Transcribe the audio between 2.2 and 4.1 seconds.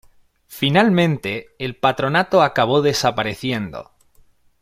acabó desapareciendo.